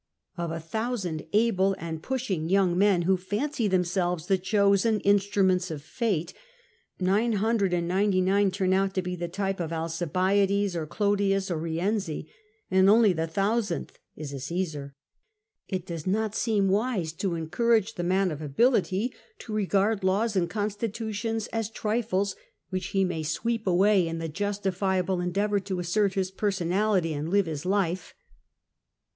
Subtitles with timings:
[0.35, 5.83] Of a thousand able and pushing young men who fancy themselves the chosen instruments of
[5.83, 6.33] fate,
[6.99, 10.87] nine hundred and ninety nine turn out to be of the type of Alcibiades or
[10.87, 12.27] Clodius or Eienzi,
[12.71, 14.95] and only the thousandth is a Caesar.
[15.67, 20.49] It does not seem wise to encourage the man of ability to regard laws and
[20.49, 22.35] con stitutions as trifles,
[22.71, 27.29] which he may sweep away in the justi fiable endeavour to assert his personality and
[27.29, 28.15] live his life.